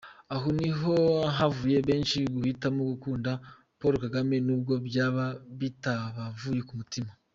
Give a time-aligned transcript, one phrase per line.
[0.35, 0.95] Aho niho
[1.37, 3.31] havuye benshi guhitamo gukunda
[3.79, 5.25] Paulo Kagame n’ubwo byaba
[5.59, 7.11] bitabavuye ku mutima.